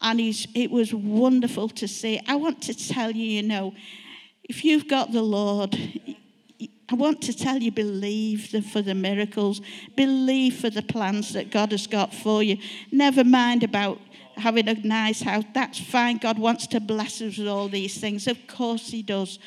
[0.00, 2.20] And he's, it was wonderful to see.
[2.28, 3.74] I want to tell you, you know,
[4.44, 5.76] if you've got the Lord,
[6.90, 9.60] I want to tell you, believe for the miracles,
[9.94, 12.56] believe for the plans that God has got for you.
[12.90, 13.98] Never mind about
[14.38, 15.44] having a nice house.
[15.54, 16.18] That's fine.
[16.18, 18.26] God wants to bless us with all these things.
[18.26, 19.38] Of course, He does.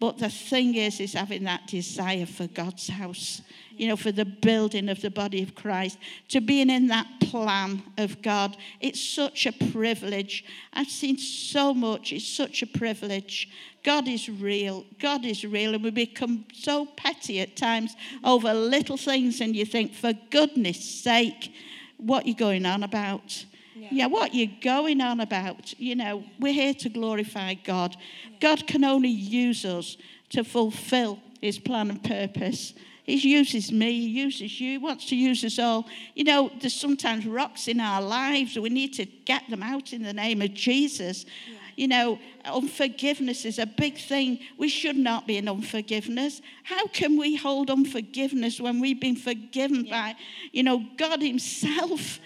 [0.00, 3.42] But the thing is, is having that desire for God's house,
[3.76, 7.82] you know, for the building of the body of Christ, to being in that plan
[7.96, 8.56] of God.
[8.80, 10.44] It's such a privilege.
[10.72, 12.12] I've seen so much.
[12.12, 13.48] It's such a privilege.
[13.82, 14.84] God is real.
[15.00, 15.74] God is real.
[15.74, 20.78] And we become so petty at times over little things, and you think, for goodness
[20.78, 21.52] sake,
[21.96, 23.44] what are you going on about?
[23.78, 23.88] Yeah.
[23.90, 25.78] yeah, what you're going on about.
[25.78, 27.96] You know, we're here to glorify God.
[28.40, 29.96] God can only use us
[30.30, 32.74] to fulfill his plan and purpose.
[33.04, 35.86] He uses me, he uses you, he wants to use us all.
[36.14, 40.02] You know, there's sometimes rocks in our lives, we need to get them out in
[40.02, 41.24] the name of Jesus.
[41.24, 41.54] Yeah.
[41.78, 44.40] You know, unforgiveness is a big thing.
[44.58, 46.42] We should not be in unforgiveness.
[46.64, 50.16] How can we hold unforgiveness when we've been forgiven by,
[50.52, 52.18] you know, God Himself?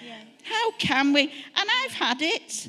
[0.45, 1.23] How can we?
[1.23, 2.69] And I've had it.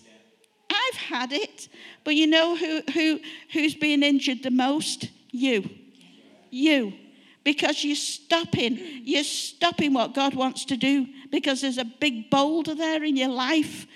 [0.70, 1.70] I've had it.
[2.04, 3.20] But you know who, who,
[3.52, 5.10] who's being injured the most?
[5.32, 5.70] You.
[6.50, 6.94] You.
[7.44, 8.80] Because you're stopping.
[9.04, 13.30] You're stopping what God wants to do because there's a big boulder there in your
[13.30, 13.88] life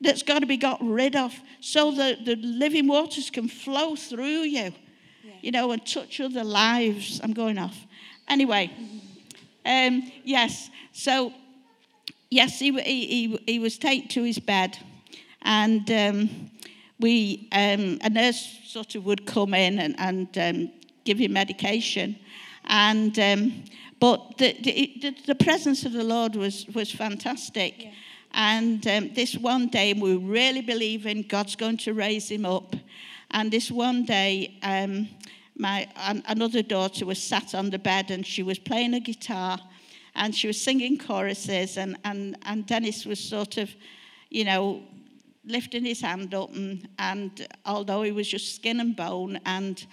[0.00, 4.42] that's got to be got rid of so that the living waters can flow through
[4.42, 4.72] you,
[5.22, 5.32] yeah.
[5.40, 7.20] you know, and touch other lives.
[7.22, 7.86] I'm going off.
[8.28, 8.70] Anyway,
[9.64, 11.32] um, yes, so
[12.32, 14.78] yes, he, he, he was taken to his bed,
[15.42, 16.50] and um,
[16.98, 20.72] we um, a nurse sort of would come in and, and um,
[21.04, 22.16] give him medication,
[22.64, 23.64] and um,
[24.00, 27.84] but the, the, the presence of the Lord was was fantastic.
[27.84, 27.92] Yeah.
[28.34, 32.74] And um, this one day, we really believe in God's going to raise him up.
[33.30, 35.06] And this one day, um,
[35.54, 35.86] my
[36.26, 39.58] another daughter was sat on the bed and she was playing a guitar
[40.14, 43.70] and she was singing choruses, and, and, and Dennis was sort of,
[44.30, 44.82] you know,
[45.44, 49.86] lifting his hand up, and, and although he was just skin and bone, and,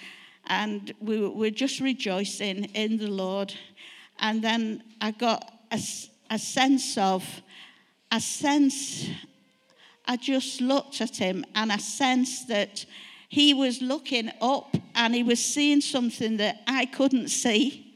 [0.47, 3.53] and we were just rejoicing in the Lord.
[4.19, 5.79] And then I got a,
[6.29, 7.25] a sense of,
[8.11, 9.07] a sense,
[10.05, 12.85] I just looked at him and I sensed that
[13.29, 17.88] he was looking up and he was seeing something that I couldn't see.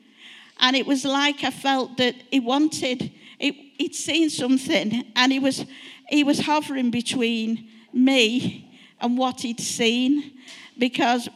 [0.59, 5.39] And it was like I felt that he wanted, he, he'd seen something, and he
[5.39, 5.65] was,
[6.09, 10.39] he was hovering between me and what he'd seen
[10.77, 11.27] because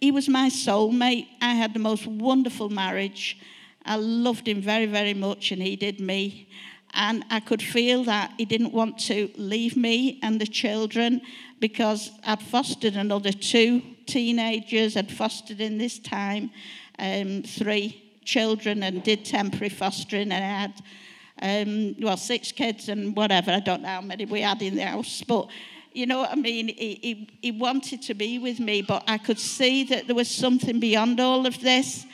[0.00, 1.26] he was my soulmate.
[1.40, 3.38] I had the most wonderful marriage.
[3.84, 6.48] I loved him very, very much, and he did me.
[6.92, 11.22] And I could feel that he didn't want to leave me and the children
[11.58, 16.50] because I'd fostered another two teenagers, I'd fostered in this time
[16.98, 23.16] um, three children and did temporary fostering, and I had, um, well, six kids and
[23.16, 23.50] whatever.
[23.50, 25.48] I don't know how many we had in the house, but
[25.92, 26.68] you know what I mean?
[26.68, 30.28] He, he, he wanted to be with me, but I could see that there was
[30.28, 32.04] something beyond all of this.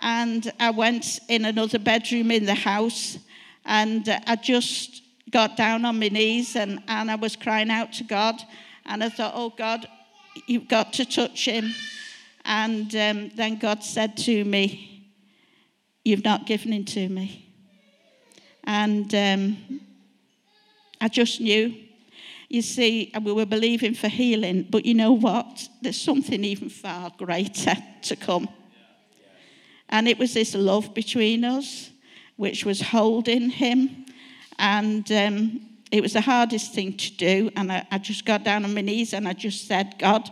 [0.00, 3.18] And I went in another bedroom in the house,
[3.64, 8.04] and I just got down on my knees and, and I was crying out to
[8.04, 8.40] God.
[8.84, 9.88] And I thought, oh God,
[10.46, 11.72] you've got to touch him.
[12.44, 14.91] And um, then God said to me,
[16.04, 17.48] You've not given him to me.
[18.64, 19.80] And um,
[21.00, 21.74] I just knew.
[22.48, 25.68] You see, we were believing for healing, but you know what?
[25.80, 28.48] There's something even far greater to come.
[29.88, 31.90] And it was this love between us,
[32.36, 34.06] which was holding him.
[34.58, 35.60] And um,
[35.90, 37.50] it was the hardest thing to do.
[37.56, 40.30] And I, I just got down on my knees and I just said, God,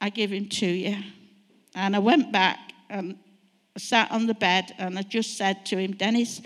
[0.00, 0.96] I give him to you.
[1.74, 3.18] And I went back and
[3.76, 6.40] sat on the bed and I just said to him, Dennis,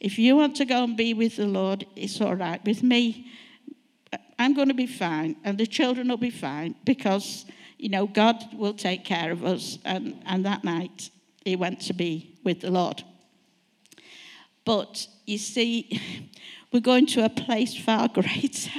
[0.00, 3.26] if you want to go and be with the Lord, it's all right with me.
[4.38, 7.46] I'm going to be fine and the children will be fine because,
[7.78, 9.78] you know, God will take care of us.
[9.84, 11.10] And, and that night
[11.44, 13.02] he went to be with the Lord.
[14.64, 16.00] But you see,
[16.72, 18.70] we're going to a place far greater.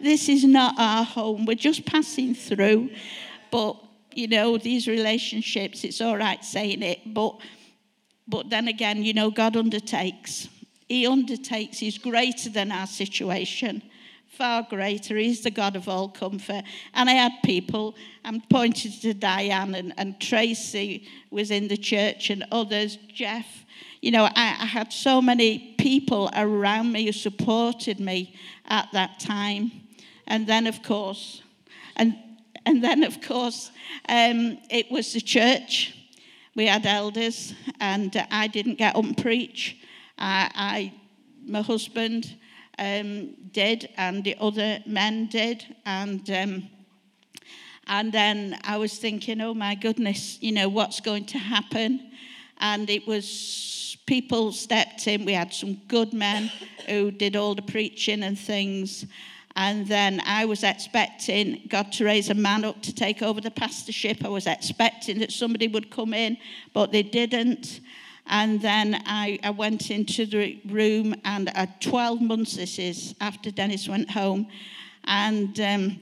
[0.00, 1.44] This is not our home.
[1.44, 2.90] We're just passing through.
[3.50, 3.76] But
[4.14, 7.38] you know, these relationships, it's all right saying it, but,
[8.26, 10.48] but then again, you know, God undertakes.
[10.88, 13.82] He undertakes, He's greater than our situation,
[14.26, 15.16] far greater.
[15.16, 16.62] He's the God of all comfort.
[16.94, 22.30] And I had people, I'm pointing to Diane and, and Tracy was in the church
[22.30, 23.46] and others, Jeff.
[24.00, 28.34] You know, I, I had so many people around me who supported me
[28.66, 29.72] at that time.
[30.26, 31.42] And then, of course,
[31.96, 32.14] and
[32.68, 33.70] and then, of course,
[34.10, 35.94] um, it was the church.
[36.54, 39.78] We had elders, and I didn't get up and preach.
[40.18, 40.92] I, I
[41.46, 42.36] my husband
[42.78, 46.68] um, did, and the other men did, and um,
[47.86, 52.10] and then I was thinking, oh my goodness, you know what's going to happen,
[52.58, 55.24] and it was people stepped in.
[55.24, 56.52] We had some good men
[56.86, 59.06] who did all the preaching and things,
[59.60, 63.50] and then I was expecting God to raise a man up to take over the
[63.50, 64.24] pastorship.
[64.24, 66.38] I was expecting that somebody would come in,
[66.72, 67.80] but they didn't.
[68.28, 73.50] And then I, I went into the room, and at 12 months, this is after
[73.50, 74.46] Dennis went home,
[75.02, 75.98] and um,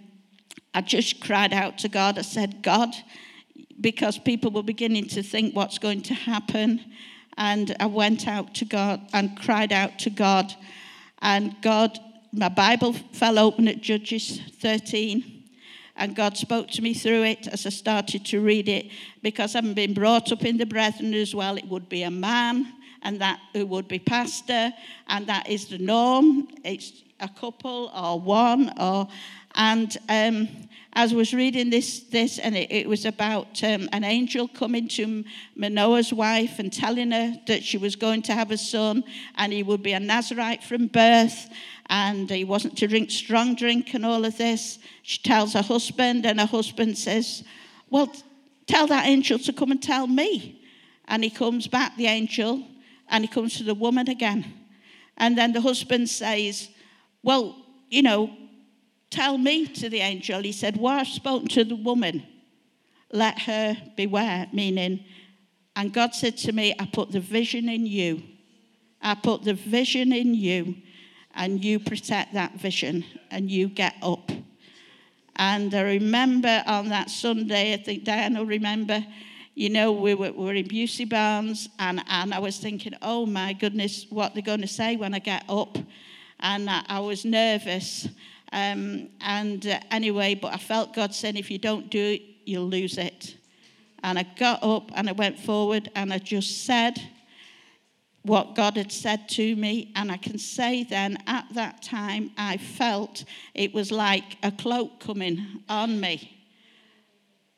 [0.74, 2.18] I just cried out to God.
[2.18, 2.94] I said, God,
[3.80, 6.84] because people were beginning to think what's going to happen.
[7.38, 10.52] And I went out to God and cried out to God.
[11.22, 11.98] And God
[12.32, 15.44] my Bible fell open at Judges 13.
[15.98, 18.90] And God spoke to me through it as I started to read it
[19.22, 22.72] because having been brought up in the brethren as well, it would be a man
[23.02, 24.72] and that who would be pastor,
[25.08, 26.48] and that is the norm.
[26.64, 29.08] It's a couple or one or
[29.56, 30.48] and um,
[30.92, 34.88] as I was reading this, this and it, it was about um, an angel coming
[34.88, 39.02] to Manoah's wife and telling her that she was going to have a son
[39.36, 41.48] and he would be a Nazarite from birth
[41.88, 44.78] and he wasn't to drink strong drink and all of this.
[45.02, 47.44] She tells her husband, and her husband says,
[47.90, 48.12] Well,
[48.66, 50.62] tell that angel to come and tell me.
[51.06, 52.66] And he comes back, the angel,
[53.08, 54.44] and he comes to the woman again.
[55.16, 56.68] And then the husband says,
[57.22, 57.56] Well,
[57.88, 58.30] you know,
[59.10, 60.42] tell me to the angel.
[60.42, 62.26] He said, Well, I've spoken to the woman.
[63.12, 65.04] Let her beware, meaning,
[65.76, 68.22] and God said to me, I put the vision in you.
[69.00, 70.74] I put the vision in you
[71.36, 74.30] and you protect that vision and you get up.
[75.36, 79.04] And I remember on that Sunday, I think Diane will remember,
[79.54, 83.26] you know, we were, we were in Busey Barnes, and, and I was thinking, oh
[83.26, 85.76] my goodness, what they're going to say when I get up.
[86.40, 88.08] And I, I was nervous.
[88.52, 92.68] Um, and uh, anyway, but I felt God saying, if you don't do it, you'll
[92.68, 93.36] lose it.
[94.02, 97.00] And I got up and I went forward and I just said,
[98.26, 99.92] what God had said to me.
[99.94, 103.24] And I can say then, at that time, I felt
[103.54, 106.44] it was like a cloak coming on me.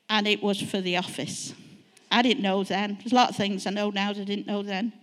[0.09, 1.53] And it was for the office.
[2.11, 2.97] I didn't know then.
[2.99, 4.93] There's a lot of things I know now that I didn't know then.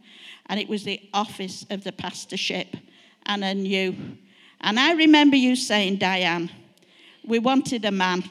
[0.47, 2.77] And it was the office of the pastorship.
[3.27, 3.95] And I knew.
[4.61, 6.51] And I remember you saying, Diane,
[7.27, 8.23] We wanted a man.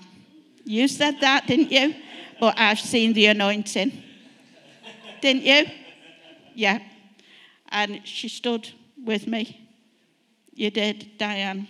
[0.63, 1.93] You said that, didn't you?
[2.39, 3.91] But I've seen the anointing.
[5.21, 5.65] Didn't you?
[6.55, 6.79] Yeah.
[7.75, 9.69] And she stood with me.
[10.53, 11.67] You did, Diane.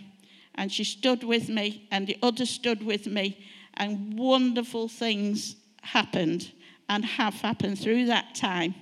[0.53, 3.43] And she stood with me, and the others stood with me,
[3.73, 6.51] and wonderful things happened
[6.87, 8.75] and have happened through that time.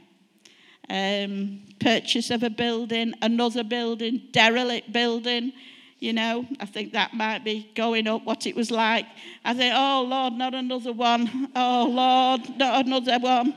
[0.90, 5.54] Um, purchase of a building, another building, derelict building.
[6.00, 9.06] You know, I think that might be going up what it was like.
[9.46, 11.50] I think, oh Lord, not another one.
[11.56, 13.56] Oh Lord, not another one.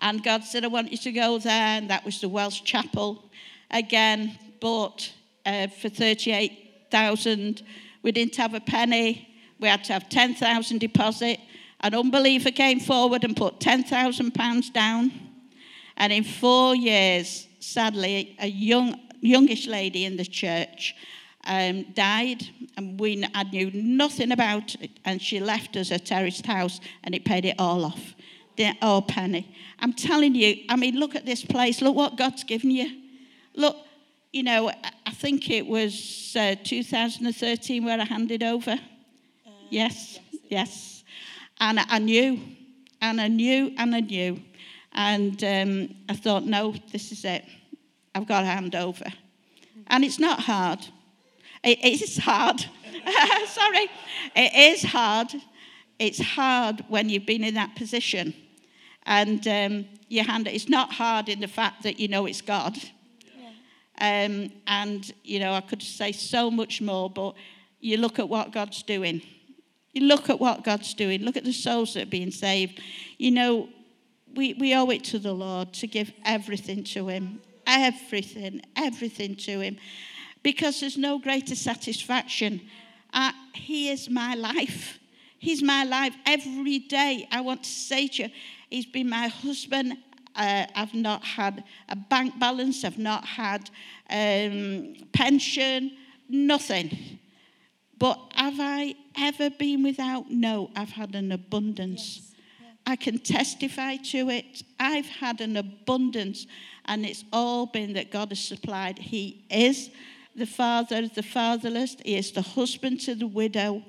[0.00, 1.52] And God said, I want you to go there.
[1.52, 3.30] And that was the Welsh Chapel.
[3.70, 5.12] Again, bought
[5.44, 7.62] uh, for 38,000.
[8.02, 9.28] We didn't have a penny.
[9.60, 11.40] We had to have 10,000 deposit.
[11.80, 15.12] An unbeliever came forward and put 10,000 pounds down.
[15.96, 20.94] And in four years, sadly, a young, youngish lady in the church
[21.44, 22.46] um, died,
[22.76, 24.90] and we I knew nothing about it.
[25.04, 28.14] And she left us a terraced house, and it paid it all off.
[28.82, 29.54] Oh, penny.
[29.80, 31.80] I'm telling you, I mean, look at this place.
[31.80, 32.90] Look what God's given you.
[33.54, 33.76] Look,
[34.32, 34.70] you know,
[35.06, 38.72] I think it was uh, 2013 where I handed over.
[38.72, 41.04] Uh, yes, yes, yes.
[41.60, 42.40] And I knew,
[43.00, 44.40] and I knew, and I knew.
[44.92, 47.44] And um, I thought, no, this is it.
[48.14, 49.06] I've got to hand over.
[49.88, 50.80] And it's not hard.
[51.64, 52.60] It is hard.
[53.46, 53.88] Sorry.
[54.36, 55.34] It is hard.
[55.98, 58.34] It's hard when you've been in that position.
[59.08, 62.76] And um, your hand, it's not hard in the fact that you know it's God.
[64.00, 67.34] Um, and, you know, I could say so much more, but
[67.80, 69.22] you look at what God's doing.
[69.92, 71.22] You look at what God's doing.
[71.22, 72.80] Look at the souls that are being saved.
[73.16, 73.70] You know,
[74.34, 77.40] we, we owe it to the Lord to give everything to Him.
[77.66, 79.78] Everything, everything to Him.
[80.42, 82.60] Because there's no greater satisfaction.
[83.12, 84.98] Uh, he is my life.
[85.38, 87.26] He's my life every day.
[87.32, 88.28] I want to say to you,
[88.70, 89.96] He's been my husband
[90.38, 93.68] uh, I've not had a bank balance, I've not had
[94.08, 95.96] um, pension,
[96.28, 97.18] nothing.
[97.98, 100.30] But have I ever been without?
[100.30, 102.18] No, I've had an abundance.
[102.18, 102.34] Yes.
[102.60, 102.92] Yeah.
[102.92, 104.62] I can testify to it.
[104.78, 106.46] I've had an abundance,
[106.84, 109.00] and it's all been that God has supplied.
[109.00, 109.90] He is
[110.36, 113.82] the father of the fatherless, He is the husband to the widow.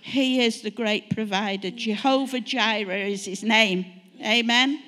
[0.00, 1.70] He is the great provider.
[1.70, 4.01] Jehovah Jireh is His name.
[4.22, 4.82] Amen.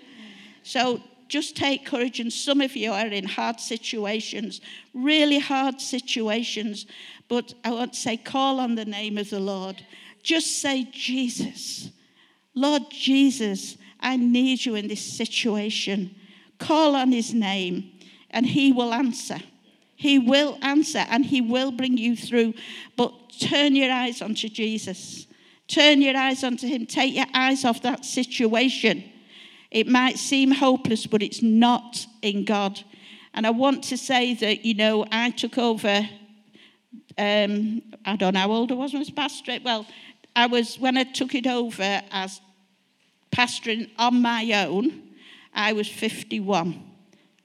[0.63, 2.21] So just take courage.
[2.21, 4.61] And some of you are in hard situations,
[4.93, 6.87] really hard situations.
[7.29, 9.85] But I want to say, call on the name of the Lord.
[10.23, 11.91] Just say, Jesus,
[12.55, 16.15] Lord Jesus, I need you in this situation.
[16.59, 17.91] Call on his name,
[18.31, 19.39] and he will answer.
[19.97, 22.55] He will answer and he will bring you through.
[22.97, 25.27] But turn your eyes onto Jesus.
[25.67, 26.85] Turn your eyes onto him.
[26.85, 29.05] Take your eyes off that situation
[29.75, 32.81] it might seem hopeless, but it's not in God.
[33.35, 36.09] And I want to say that, you know, I took over,
[37.19, 39.65] um, I don't know how old I was when I was pastoring.
[39.65, 39.85] Well,
[40.37, 42.41] I was, when I took it over as
[43.33, 45.03] pastoring on my own,
[45.53, 46.81] I was 51,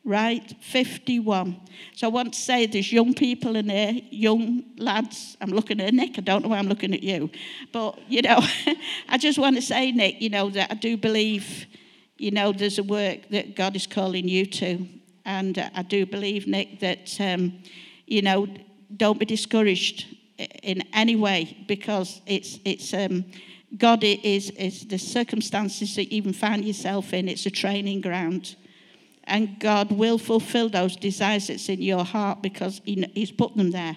[0.05, 0.53] right?
[0.61, 1.59] 51.
[1.95, 5.35] So I want to say there's young people in there, young lads.
[5.41, 7.31] I'm looking at Nick, I don't know why I'm looking at you.
[7.71, 8.39] But, you know,
[9.09, 11.65] I just want to say, Nick, you know, that I do believe
[12.19, 14.85] you know, there's a work that God is calling you to.
[15.25, 17.59] And I do believe, Nick, that, um,
[18.05, 18.47] you know,
[18.95, 20.05] don't be discouraged
[20.63, 23.25] in any way because it's, it's um,
[23.77, 28.55] God is, is the circumstances that you even find yourself in, it's a training ground.
[29.25, 33.71] And God will fulfill those desires that's in your heart because he, He's put them
[33.71, 33.95] there,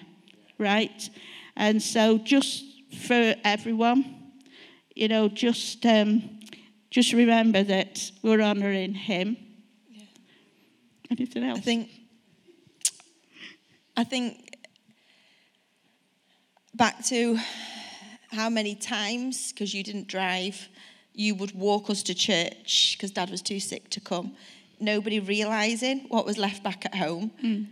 [0.59, 1.09] right?
[1.55, 2.63] And so, just
[3.07, 4.31] for everyone,
[4.95, 6.32] you know, just um,
[6.93, 9.35] just remember that we're honouring him.
[9.89, 10.03] Yeah.
[11.09, 11.57] Anything else?
[11.57, 11.89] I think,
[13.97, 14.55] I think
[16.75, 17.39] back to
[18.29, 20.69] how many times, because you didn't drive,
[21.13, 24.35] you would walk us to church because dad was too sick to come.
[24.79, 27.65] Nobody realizing what was left back at home mm.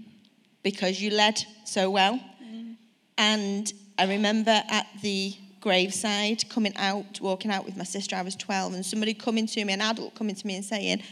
[0.63, 2.19] because you led so well.
[2.43, 2.75] Mm.
[3.19, 8.15] And I remember at the graveside, coming out, walking out with my sister.
[8.15, 11.03] I was 12, and somebody coming to me, an adult coming to me and saying,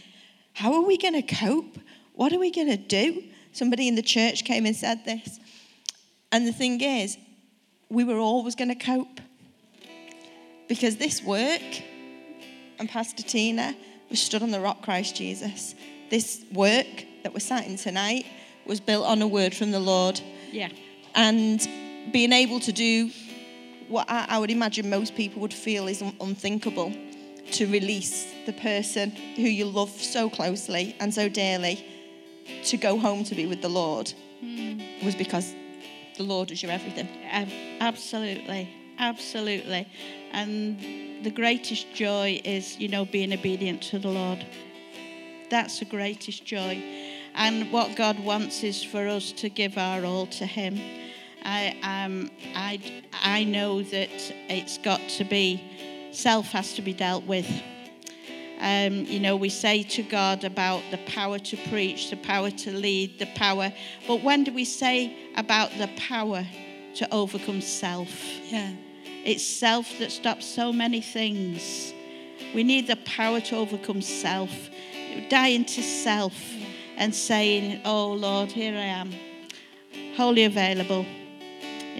[0.53, 1.77] How are we going to cope?
[2.13, 3.23] What are we going to do?
[3.53, 5.39] Somebody in the church came and said this.
[6.31, 7.17] And the thing is,
[7.89, 9.21] we were always going to cope
[10.67, 11.61] because this work
[12.77, 13.75] and Pastor Tina
[14.09, 15.75] was stood on the rock Christ Jesus.
[16.09, 18.25] This work that we're sat in tonight
[18.65, 20.21] was built on a word from the Lord.
[20.51, 20.69] Yeah.
[21.15, 21.59] And
[22.11, 23.11] being able to do
[23.89, 26.93] what I, I would imagine most people would feel is un- unthinkable
[27.51, 31.83] to release the person who you love so closely and so dearly
[32.65, 34.79] to go home to be with the Lord hmm.
[35.03, 35.53] was because
[36.17, 37.07] the Lord was your everything.
[37.31, 38.69] Ab- Absolutely,
[38.99, 39.87] absolutely.
[40.31, 44.45] And the greatest joy is, you know, being obedient to the Lord.
[45.49, 46.83] That's the greatest joy.
[47.35, 50.79] And what God wants is for us to give our all to Him.
[51.49, 52.79] I, um, I,
[53.23, 54.09] I know that
[54.49, 55.59] it's got to be,
[56.11, 57.49] self has to be dealt with.
[58.59, 62.71] Um, you know, we say to God about the power to preach, the power to
[62.71, 63.73] lead, the power.
[64.07, 66.45] But when do we say about the power
[66.95, 68.11] to overcome self?
[68.51, 68.71] Yeah.
[69.25, 71.93] It's self that stops so many things.
[72.53, 74.51] We need the power to overcome self,
[75.29, 76.35] dying to self
[76.95, 79.11] and saying, Oh Lord, here I am,
[80.15, 81.07] wholly available.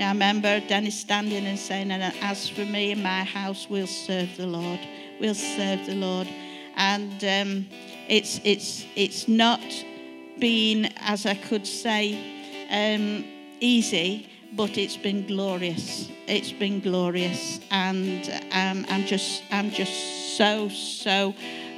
[0.01, 4.35] I remember Dennis standing and saying, And as for me and my house, we'll serve
[4.37, 4.79] the Lord.
[5.19, 6.27] We'll serve the Lord.
[6.75, 7.67] And um,
[8.07, 9.61] it's, it's, it's not
[10.39, 12.17] been, as I could say,
[12.69, 13.25] um,
[13.59, 16.09] easy, but it's been glorious.
[16.27, 21.33] It's been glorious, and um, I'm just, I'm just so, so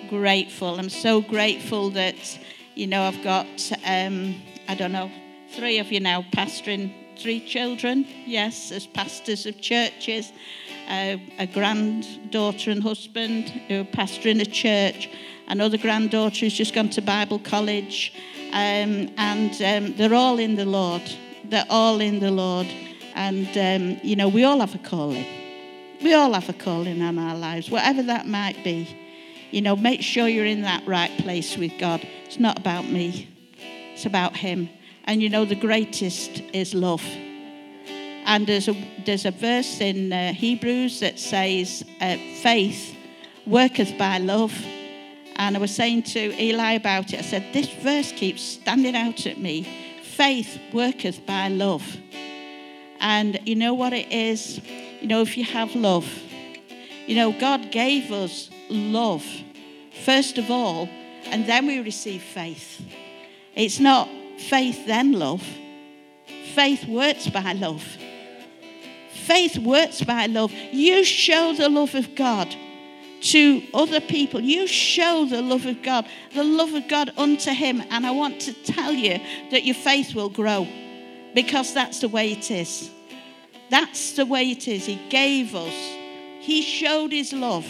[0.09, 0.77] grateful.
[0.77, 2.39] I'm so grateful that,
[2.75, 3.47] you know, I've got,
[3.85, 4.35] um,
[4.67, 5.09] I don't know,
[5.53, 8.05] three of you now pastoring three children.
[8.25, 10.31] Yes, as pastors of churches,
[10.87, 15.09] uh, a granddaughter and husband who are pastoring a church.
[15.47, 18.13] Another granddaughter who's just gone to Bible college,
[18.53, 21.03] um, and um, they're all in the Lord.
[21.45, 22.67] They're all in the Lord.
[23.13, 25.25] And, um, you know, we all have a calling.
[26.01, 28.87] We all have a calling in our lives, whatever that might be.
[29.51, 32.07] You know, make sure you're in that right place with God.
[32.25, 33.27] It's not about me,
[33.93, 34.69] it's about Him.
[35.11, 37.03] And, you know, the greatest is love.
[38.23, 42.95] And there's a, there's a verse in uh, Hebrews that says, uh, faith
[43.45, 44.53] worketh by love.
[45.35, 49.25] And I was saying to Eli about it, I said, this verse keeps standing out
[49.25, 49.67] at me.
[50.01, 51.83] Faith worketh by love.
[53.01, 54.61] And you know what it is?
[55.01, 56.07] You know, if you have love,
[57.05, 59.25] you know, God gave us love,
[60.05, 60.87] first of all,
[61.25, 62.81] and then we receive faith.
[63.55, 64.07] It's not
[64.41, 65.43] faith, then love.
[66.53, 67.83] Faith works by love.
[69.25, 70.51] Faith works by love.
[70.71, 72.53] You show the love of God
[73.21, 74.41] to other people.
[74.41, 77.81] You show the love of God, the love of God unto Him.
[77.89, 79.19] And I want to tell you
[79.51, 80.67] that your faith will grow
[81.33, 82.89] because that's the way it is.
[83.69, 84.85] That's the way it is.
[84.85, 85.73] He gave us,
[86.39, 87.67] He showed His love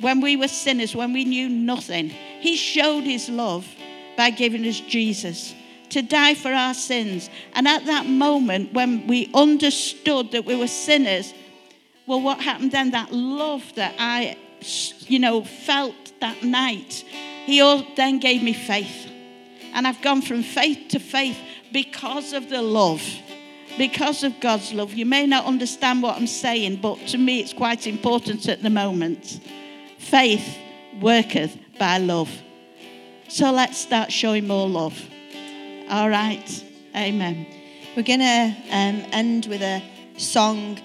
[0.00, 2.10] when we were sinners, when we knew nothing.
[2.10, 3.66] He showed His love
[4.16, 5.54] by giving us Jesus
[5.90, 7.28] to die for our sins.
[7.54, 11.34] And at that moment, when we understood that we were sinners,
[12.06, 12.90] well, what happened then?
[12.92, 14.36] That love that I,
[15.06, 17.04] you know, felt that night,
[17.46, 19.08] He all then gave me faith.
[19.72, 21.38] And I've gone from faith to faith
[21.72, 23.02] because of the love,
[23.78, 24.94] because of God's love.
[24.94, 28.70] You may not understand what I'm saying, but to me it's quite important at the
[28.70, 29.40] moment.
[29.98, 30.58] Faith
[31.00, 32.30] worketh by love.
[33.28, 35.09] So let's start showing more love.
[35.90, 36.64] All right.
[36.94, 37.48] Amen.
[37.96, 39.82] We're going to um, end with a
[40.18, 40.78] song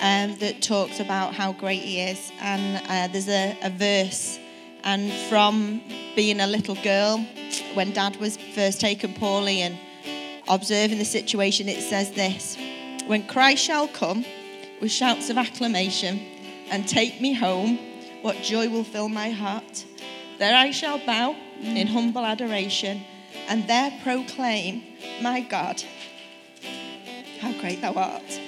[0.00, 2.30] um, that talks about how great He is.
[2.40, 4.38] And uh, there's a, a verse.
[4.84, 5.82] And from
[6.14, 7.26] being a little girl,
[7.74, 9.76] when Dad was first taken poorly and
[10.48, 12.56] observing the situation, it says this
[13.08, 14.24] When Christ shall come
[14.80, 16.20] with shouts of acclamation
[16.70, 17.80] and take me home,
[18.20, 19.84] what joy will fill my heart.
[20.38, 23.02] There I shall bow in humble adoration
[23.52, 24.82] and there proclaim,
[25.20, 25.82] My God,
[27.38, 28.40] how great thou art.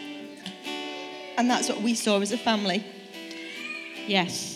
[1.37, 2.83] And that's what we saw as a family.
[4.07, 4.54] Yes.